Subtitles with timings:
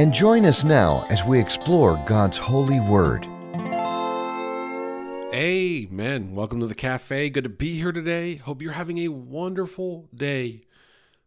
[0.00, 3.26] and join us now as we explore God's holy word.
[5.34, 6.34] Amen.
[6.34, 7.28] Welcome to the cafe.
[7.28, 8.36] Good to be here today.
[8.36, 10.62] Hope you're having a wonderful day.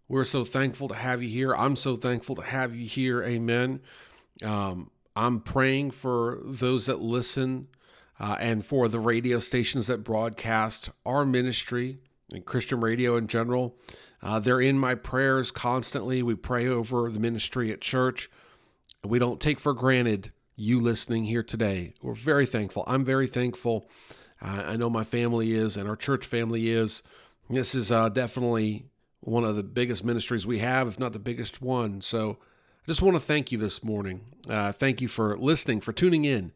[0.07, 1.53] We're so thankful to have you here.
[1.53, 3.21] I'm so thankful to have you here.
[3.21, 3.79] Amen.
[4.43, 7.67] Um, I'm praying for those that listen
[8.19, 11.99] uh, and for the radio stations that broadcast our ministry
[12.31, 13.77] and Christian radio in general.
[14.23, 16.23] Uh, they're in my prayers constantly.
[16.23, 18.31] We pray over the ministry at church.
[19.05, 21.93] We don't take for granted you listening here today.
[22.01, 22.85] We're very thankful.
[22.87, 23.89] I'm very thankful.
[24.41, 27.03] Uh, I know my family is, and our church family is.
[27.49, 28.85] This is uh, definitely
[29.19, 31.99] one of the biggest ministries we have, if not the biggest one.
[31.99, 34.21] So I just want to thank you this morning.
[34.47, 36.53] Uh, thank you for listening, for tuning in.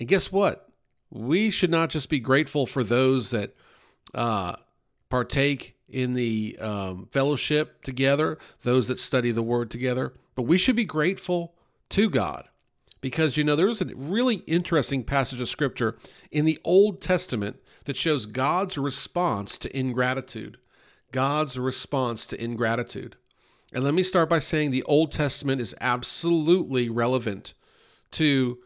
[0.00, 0.70] And guess what?
[1.10, 3.54] We should not just be grateful for those that
[4.14, 4.56] uh,
[5.10, 10.12] partake in the um, fellowship together, those that study the word together.
[10.34, 11.54] But we should be grateful
[11.90, 12.48] to God
[13.00, 15.96] because, you know, there's a really interesting passage of scripture
[16.32, 20.58] in the Old Testament that shows God's response to ingratitude.
[21.12, 23.14] God's response to ingratitude.
[23.72, 27.54] And let me start by saying the Old Testament is absolutely relevant
[28.12, 28.58] to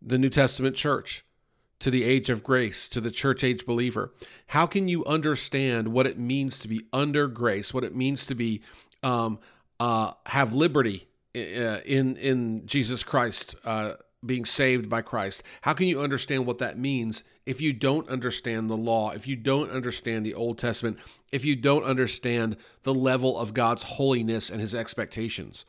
[0.00, 1.24] the New Testament church
[1.80, 4.12] to the age of grace, to the church age believer?
[4.48, 8.34] How can you understand what it means to be under grace, what it means to
[8.34, 8.62] be
[9.02, 9.38] um,
[9.78, 15.42] uh, have liberty uh, in in Jesus Christ, uh, being saved by Christ?
[15.62, 19.36] How can you understand what that means if you don't understand the law, if you
[19.36, 20.98] don't understand the Old Testament,
[21.30, 25.66] if you don't understand the level of God's holiness and His expectations?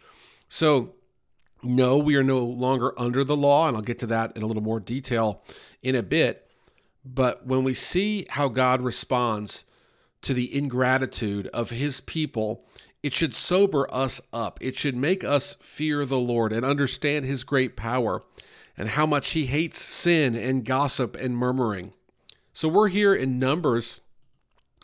[0.50, 0.94] So
[1.64, 4.46] no, we are no longer under the law, and I'll get to that in a
[4.46, 5.44] little more detail
[5.88, 6.52] in a bit.
[7.06, 9.64] But when we see how God responds
[10.22, 12.66] to the ingratitude of his people,
[13.02, 14.60] it should sober us up.
[14.60, 18.24] It should make us fear the Lord and understand his great power
[18.76, 21.94] and how much he hates sin and gossip and murmuring.
[22.52, 24.02] So we're here in Numbers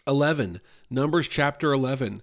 [0.07, 2.21] 11, Numbers chapter 11.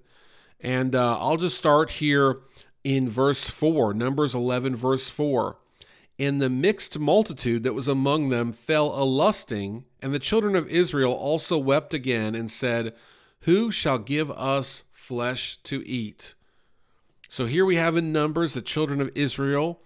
[0.58, 2.38] And uh, I'll just start here
[2.82, 5.58] in verse 4, Numbers 11, verse 4.
[6.20, 10.68] And the mixed multitude that was among them fell a lusting, and the children of
[10.68, 12.94] Israel also wept again and said,
[13.44, 16.34] Who shall give us flesh to eat?
[17.30, 19.80] So here we have in Numbers the children of Israel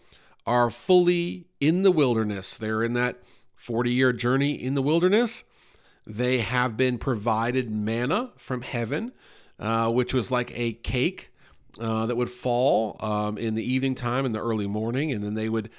[0.45, 2.59] are fully in the wilderness.
[2.59, 3.23] They're in that
[3.55, 5.45] 40 year journey in the wilderness.
[6.05, 9.13] They have been provided manna from heaven,
[9.61, 11.31] uh, which was like a cake
[11.79, 15.35] uh, that would fall um, in the evening time in the early morning, and then
[15.35, 15.71] they would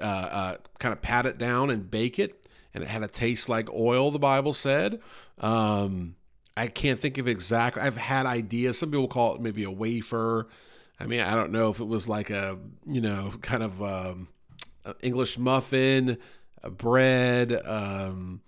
[0.00, 3.48] uh, uh, kind of pat it down and bake it, and it had a taste
[3.48, 4.10] like oil.
[4.10, 5.00] The Bible said.
[5.38, 6.16] Um,
[6.56, 7.82] I can't think of exactly.
[7.82, 8.78] I've had ideas.
[8.78, 10.48] Some people call it maybe a wafer.
[10.98, 14.28] I mean, I don't know if it was like a you know kind of um,
[15.00, 16.18] English muffin,
[16.76, 17.60] bread.
[17.64, 18.40] Um,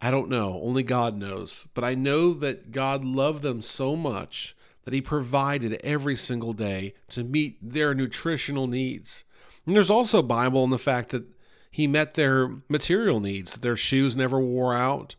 [0.00, 0.60] I don't know.
[0.62, 1.66] Only God knows.
[1.74, 4.54] But I know that God loved them so much
[4.84, 9.24] that He provided every single day to meet their nutritional needs.
[9.66, 11.24] And there's also Bible in the fact that
[11.70, 15.16] He met their material needs, that their shoes never wore out,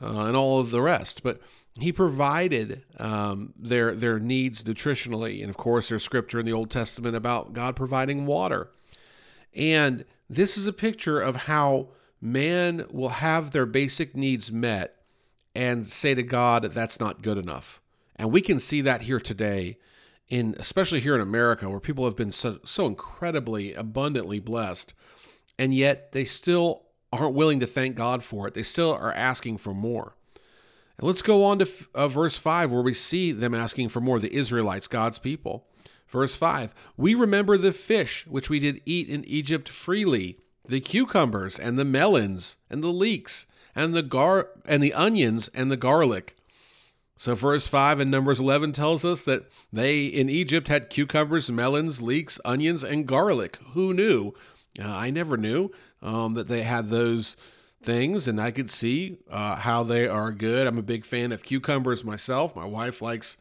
[0.00, 1.22] uh, and all of the rest.
[1.22, 1.40] But
[1.78, 6.70] he provided um, their their needs nutritionally, and of course, there's scripture in the Old
[6.70, 8.70] Testament about God providing water.
[9.54, 11.88] And this is a picture of how
[12.20, 14.96] man will have their basic needs met
[15.54, 17.80] and say to God, "That's not good enough."
[18.16, 19.78] And we can see that here today,
[20.28, 24.94] in especially here in America, where people have been so, so incredibly abundantly blessed,
[25.58, 28.54] and yet they still aren't willing to thank God for it.
[28.54, 30.16] They still are asking for more.
[30.98, 34.18] And let's go on to uh, verse 5, where we see them asking for more,
[34.18, 35.66] the Israelites, God's people.
[36.08, 41.58] Verse 5 We remember the fish which we did eat in Egypt freely, the cucumbers
[41.58, 46.35] and the melons and the leeks and the gar and the onions and the garlic
[47.16, 52.02] so, verse 5 in Numbers 11 tells us that they in Egypt had cucumbers, melons,
[52.02, 53.56] leeks, onions, and garlic.
[53.72, 54.34] Who knew?
[54.78, 55.70] Uh, I never knew
[56.02, 57.38] um, that they had those
[57.82, 60.66] things, and I could see uh, how they are good.
[60.66, 62.54] I'm a big fan of cucumbers myself.
[62.54, 63.38] My wife likes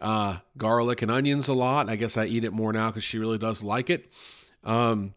[0.00, 1.88] uh, garlic and onions a lot.
[1.88, 4.12] I guess I eat it more now because she really does like it.
[4.64, 5.14] Um,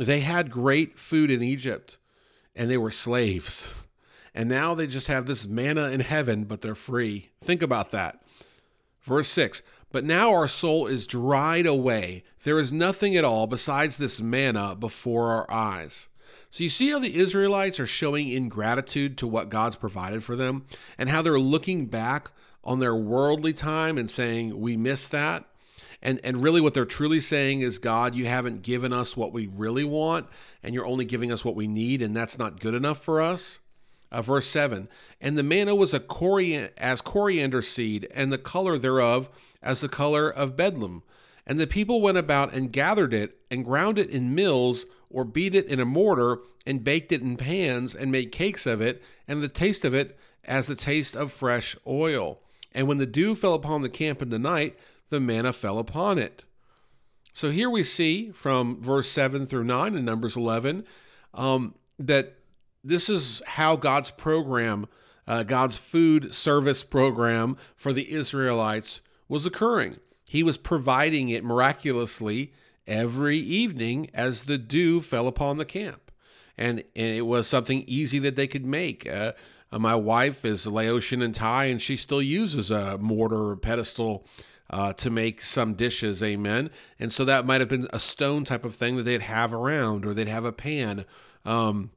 [0.00, 1.98] they had great food in Egypt
[2.56, 3.76] and they were slaves.
[4.38, 7.30] And now they just have this manna in heaven, but they're free.
[7.42, 8.22] Think about that.
[9.02, 12.22] Verse 6 But now our soul is dried away.
[12.44, 16.08] There is nothing at all besides this manna before our eyes.
[16.50, 20.66] So you see how the Israelites are showing ingratitude to what God's provided for them
[20.96, 22.30] and how they're looking back
[22.62, 25.46] on their worldly time and saying, We miss that.
[26.00, 29.48] And, and really, what they're truly saying is, God, you haven't given us what we
[29.48, 30.28] really want,
[30.62, 33.58] and you're only giving us what we need, and that's not good enough for us.
[34.10, 34.88] Uh, verse 7
[35.20, 39.28] And the manna was a coriander, as coriander seed, and the color thereof
[39.62, 41.02] as the color of bdellium.
[41.46, 45.54] And the people went about and gathered it, and ground it in mills, or beat
[45.54, 49.42] it in a mortar, and baked it in pans, and made cakes of it, and
[49.42, 52.40] the taste of it as the taste of fresh oil.
[52.72, 54.78] And when the dew fell upon the camp in the night,
[55.08, 56.44] the manna fell upon it.
[57.32, 60.84] So here we see from verse 7 through 9 in Numbers 11
[61.34, 62.37] um, that
[62.88, 64.86] this is how God's program,
[65.26, 69.98] uh, God's food service program for the Israelites was occurring.
[70.26, 72.52] He was providing it miraculously
[72.86, 76.10] every evening as the dew fell upon the camp.
[76.56, 79.08] And, and it was something easy that they could make.
[79.08, 79.32] Uh,
[79.70, 84.26] uh, my wife is Laotian and Thai, and she still uses a mortar or pedestal
[84.70, 86.70] uh, to make some dishes, amen.
[86.98, 90.04] And so that might have been a stone type of thing that they'd have around,
[90.04, 91.04] or they'd have a pan
[91.44, 91.90] um,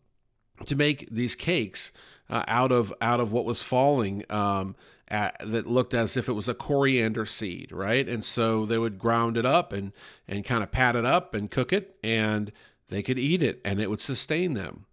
[0.65, 1.91] to make these cakes
[2.29, 4.23] uh, out of out of what was falling.
[4.29, 4.75] Um,
[5.07, 8.07] at, that looked as if it was a coriander seed, right?
[8.07, 9.91] And so they would ground it up and
[10.27, 12.51] and kind of pat it up and cook it, and
[12.87, 14.85] they could eat it, and it would sustain them.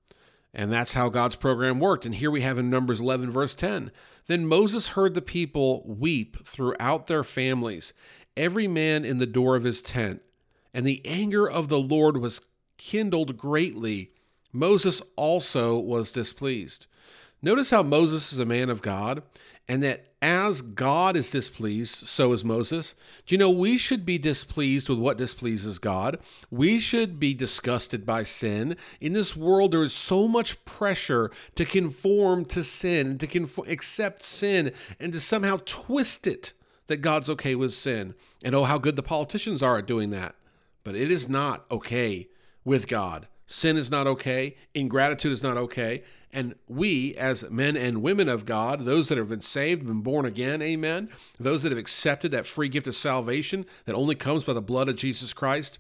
[0.55, 2.06] And that's how God's program worked.
[2.06, 3.91] And here we have in Numbers 11, verse 10
[4.26, 7.93] Then Moses heard the people weep throughout their families,
[8.37, 10.23] every man in the door of his tent.
[10.75, 14.12] And the anger of the Lord was kindled greatly.
[14.53, 16.87] Moses also was displeased.
[17.41, 19.23] Notice how Moses is a man of God,
[19.69, 22.97] and that as God is displeased, so is Moses.
[23.27, 26.19] Do you know we should be displeased with what displeases God?
[26.50, 28.77] We should be disgusted by sin.
[29.00, 34.25] In this world, there is so much pressure to conform to sin, to conform, accept
[34.25, 36.55] sin, and to somehow twist it
[36.89, 38.15] that God's okay with sin.
[38.43, 40.35] And oh, how good the politicians are at doing that.
[40.83, 42.29] But it is not okay
[42.65, 43.29] with God.
[43.49, 44.56] Sin is not okay.
[44.75, 46.05] Ingratitude is not okay.
[46.33, 50.27] And we, as men and women of God, those that have been saved, been born
[50.27, 51.09] again, amen,
[51.41, 54.91] those that have accepted that free gift of salvation that only comes by the blood
[54.91, 55.79] of Jesus Christ,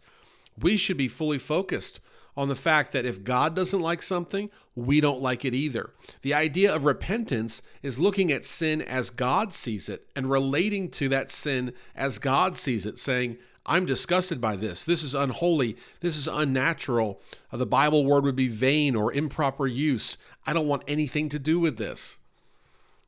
[0.58, 2.00] we should be fully focused
[2.38, 5.90] on the fact that if God doesn't like something, we don't like it either.
[6.22, 11.10] The idea of repentance is looking at sin as God sees it and relating to
[11.10, 13.36] that sin as God sees it, saying,
[13.68, 14.84] I'm disgusted by this.
[14.84, 15.76] This is unholy.
[16.00, 17.20] This is unnatural.
[17.52, 20.16] Uh, the Bible word would be vain or improper use.
[20.46, 22.16] I don't want anything to do with this.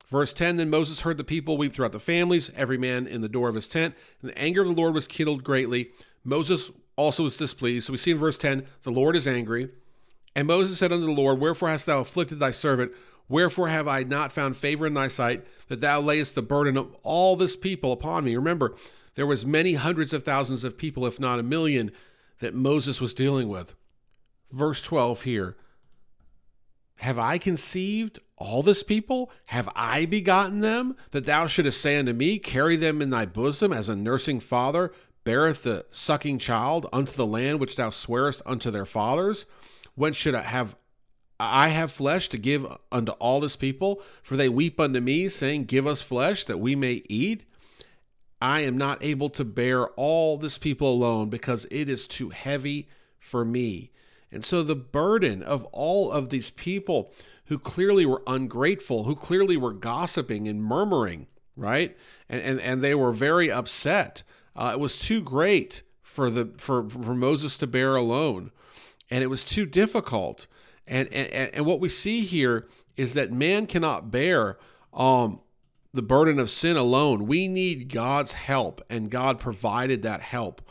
[0.07, 3.29] Verse 10 Then Moses heard the people weep throughout the families, every man in the
[3.29, 5.91] door of his tent, and the anger of the Lord was kindled greatly.
[6.25, 7.87] Moses also was displeased.
[7.87, 9.71] So we see in verse 10 the Lord is angry.
[10.37, 12.93] And Moses said unto the Lord, Wherefore hast thou afflicted thy servant?
[13.31, 16.95] Wherefore have I not found favor in thy sight, that thou layest the burden of
[17.05, 18.35] all this people upon me?
[18.35, 18.75] Remember,
[19.15, 21.93] there was many hundreds of thousands of people, if not a million,
[22.41, 23.77] that Moses was dealing with.
[24.51, 25.57] Verse 12 here.
[26.97, 29.31] Have I conceived all this people?
[29.47, 30.97] Have I begotten them?
[31.13, 34.93] That thou shouldest say unto me, Carry them in thy bosom, as a nursing father
[35.23, 39.47] beareth the sucking child unto the land which thou swearest unto their fathers?
[39.95, 40.75] Whence should I have
[41.41, 44.03] I have flesh to give unto all this people?
[44.23, 47.45] For they weep unto me, saying, Give us flesh that we may eat.
[48.43, 52.89] I am not able to bear all this people alone because it is too heavy
[53.19, 53.91] for me.
[54.33, 57.13] And so the burden of all of these people
[57.47, 61.97] who clearly were ungrateful, who clearly were gossiping and murmuring, right?
[62.29, 64.23] And and, and they were very upset.
[64.55, 68.53] Uh, it was too great for the for, for Moses to bear alone.
[69.11, 70.47] And it was too difficult.
[70.91, 72.67] And and, and what we see here
[72.97, 74.59] is that man cannot bear
[74.93, 75.41] um
[75.93, 77.27] the burden of sin alone.
[77.27, 80.63] We need God's help, and God provided that help.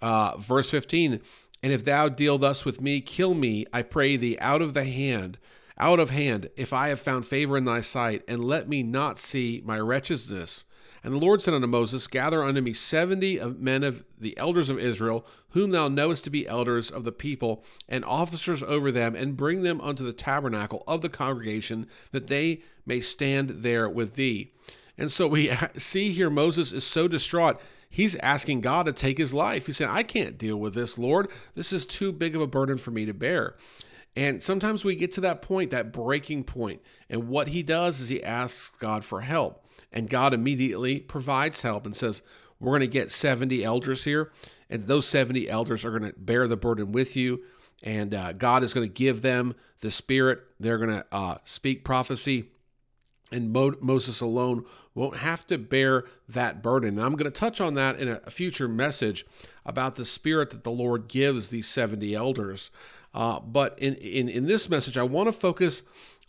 [0.00, 1.20] Uh, verse 15
[1.62, 4.84] And if thou deal thus with me, kill me, I pray thee, out of the
[4.84, 5.38] hand,
[5.76, 9.18] out of hand, if I have found favor in thy sight, and let me not
[9.18, 10.64] see my wretchedness.
[11.08, 14.68] And the Lord said unto Moses, Gather unto me seventy of men of the elders
[14.68, 19.16] of Israel, whom thou knowest to be elders of the people, and officers over them,
[19.16, 24.16] and bring them unto the tabernacle of the congregation, that they may stand there with
[24.16, 24.52] thee.
[24.98, 27.58] And so we see here Moses is so distraught.
[27.88, 29.64] he's asking God to take his life.
[29.64, 31.30] He said, I can't deal with this, Lord.
[31.54, 33.56] This is too big of a burden for me to bear.
[34.14, 38.10] And sometimes we get to that point, that breaking point, and what he does is
[38.10, 39.64] he asks God for help.
[39.92, 42.22] And God immediately provides help and says,
[42.60, 44.30] We're going to get 70 elders here,
[44.70, 47.42] and those 70 elders are going to bear the burden with you.
[47.82, 50.40] And uh, God is going to give them the Spirit.
[50.58, 52.46] They're going to uh, speak prophecy.
[53.30, 56.96] And Mo- Moses alone won't have to bear that burden.
[56.96, 59.24] And I'm going to touch on that in a, future message
[59.64, 62.70] about the Spirit that the Lord gives these 70 elders.
[63.14, 65.82] Uh, but in, in, in this message, I want to focus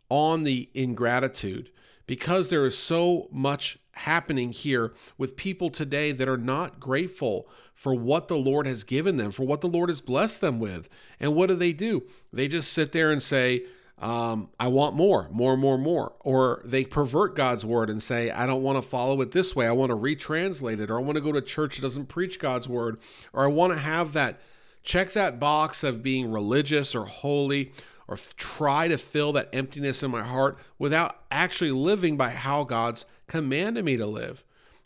[0.09, 1.71] on the ingratitude
[2.09, 7.93] because there is so much happening here with people today that are not grateful for
[7.93, 10.89] what the Lord has given them, for what the Lord has blessed them with.
[11.19, 12.01] And what do they do?
[12.33, 13.65] They just sit there and say,
[13.99, 16.13] um, I want more, more, more, more.
[16.21, 19.67] Or they pervert God's word and say, I don't want to follow it this way.
[19.67, 20.89] I want to retranslate it.
[20.89, 22.97] Or I want to go to church that doesn't preach God's word.
[23.33, 24.41] Or I want to have that,
[24.81, 27.71] check that box of being religious or holy
[28.09, 33.05] or try to fill that emptiness in my heart without actually living by how God's
[33.27, 34.43] commanded me to live.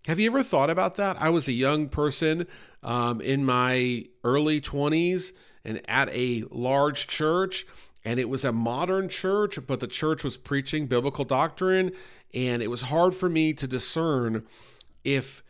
[0.07, 1.15] Have you ever thought about that?
[1.21, 2.45] I was a young person
[2.83, 5.31] um, in my early 20s
[5.63, 7.65] and at a large church,
[8.03, 11.93] and it was a modern church, but the church was preaching biblical doctrine,
[12.33, 14.45] and it was hard for me to discern
[15.05, 15.41] if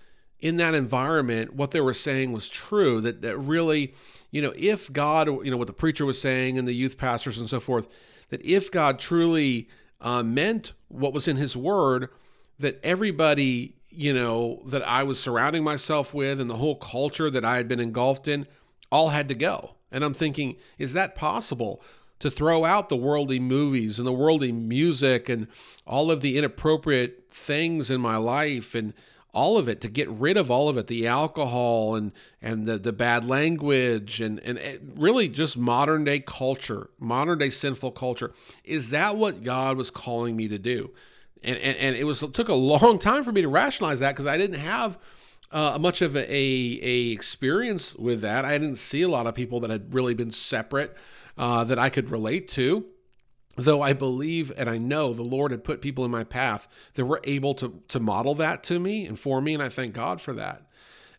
[0.43, 3.93] in that environment what they were saying was true that that really
[4.29, 7.39] you know if god you know what the preacher was saying and the youth pastors
[7.39, 7.87] and so forth
[8.29, 9.69] that if god truly
[10.01, 12.09] uh, meant what was in his word
[12.59, 17.45] that everybody you know that i was surrounding myself with and the whole culture that
[17.45, 18.45] i had been engulfed in
[18.93, 19.75] all had to go.
[19.91, 21.81] And i'm thinking is that possible
[22.19, 25.47] to throw out the worldly movies and the worldly music and
[25.85, 28.93] all of the inappropriate things in my life and
[29.33, 32.11] all of it to get rid of all of it the alcohol and
[32.41, 34.59] and the, the bad language and and
[34.95, 38.31] really just modern day culture modern day sinful culture.
[38.63, 40.91] Is that what god was calling me to do?
[41.43, 44.11] And and, and it was it took a long time for me to rationalize that
[44.11, 44.97] because i didn't have
[45.51, 48.43] uh, much of a, a experience with that.
[48.43, 50.95] I didn't see a lot of people that had really been separate
[51.37, 52.85] uh, that i could relate to
[53.55, 57.05] though I believe and I know the Lord had put people in my path that
[57.05, 60.21] were able to to model that to me and for me, and I thank God
[60.21, 60.63] for that.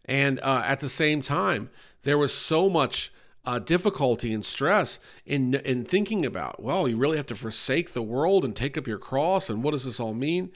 [0.05, 1.71] And uh, at the same time,
[2.03, 3.13] there was so much
[3.47, 6.63] uh, difficulty and stress in in thinking about.
[6.63, 9.73] Well, you really have to forsake the world and take up your cross, and what
[9.73, 10.51] does this all mean?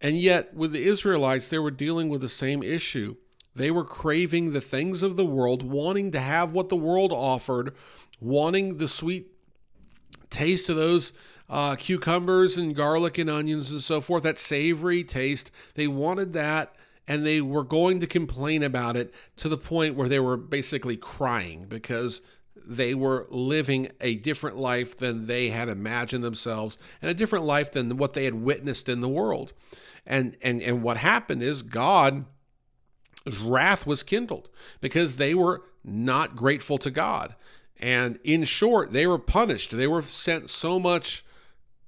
[0.00, 3.16] And yet, with the Israelites, they were dealing with the same issue.
[3.54, 7.74] They were craving the things of the world, wanting to have what the world offered,
[8.20, 9.32] wanting the sweet
[10.30, 11.12] taste of those
[11.48, 15.50] uh, cucumbers and garlic and onions and so forth, that savory taste.
[15.74, 16.74] They wanted that
[17.06, 20.96] and they were going to complain about it to the point where they were basically
[20.96, 22.20] crying because
[22.54, 27.72] they were living a different life than they had imagined themselves and a different life
[27.72, 29.54] than what they had witnessed in the world.
[30.06, 32.26] And and and what happened is God
[33.42, 34.48] wrath was kindled
[34.80, 37.34] because they were not grateful to God.
[37.80, 39.76] And in short, they were punished.
[39.76, 41.24] They were sent so much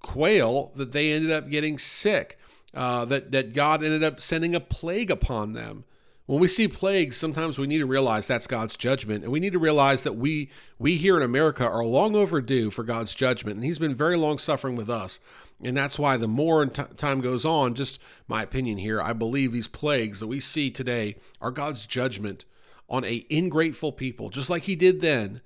[0.00, 2.38] quail that they ended up getting sick,
[2.74, 5.84] uh, that, that God ended up sending a plague upon them.
[6.26, 9.24] When we see plagues, sometimes we need to realize that's God's judgment.
[9.24, 12.84] And we need to realize that we, we here in America are long overdue for
[12.84, 13.56] God's judgment.
[13.56, 15.18] And He's been very long suffering with us.
[15.60, 19.50] And that's why the more t- time goes on, just my opinion here, I believe
[19.50, 22.44] these plagues that we see today are God's judgment
[22.88, 25.40] on a ingrateful people, just like He did then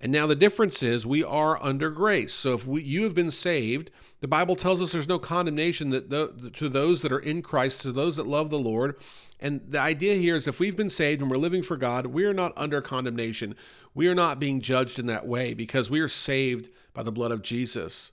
[0.00, 2.32] and now the difference is we are under grace.
[2.32, 3.90] So if we, you have been saved,
[4.20, 7.82] the Bible tells us there's no condemnation that the, to those that are in Christ,
[7.82, 8.96] to those that love the Lord.
[9.40, 12.24] And the idea here is if we've been saved and we're living for God, we
[12.24, 13.54] are not under condemnation.
[13.94, 17.32] We are not being judged in that way because we are saved by the blood
[17.32, 18.12] of Jesus.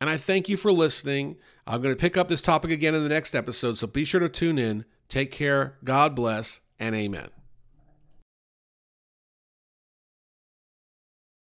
[0.00, 1.36] And I thank you for listening.
[1.66, 4.20] I'm going to pick up this topic again in the next episode, so be sure
[4.20, 4.84] to tune in.
[5.08, 5.76] Take care.
[5.84, 7.37] God bless, and amen.